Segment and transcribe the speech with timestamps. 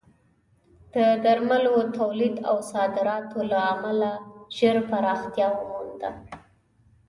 [0.93, 4.11] د درملو تولید او صادراتو له امله
[4.57, 6.09] ژر پراختیا ومونده.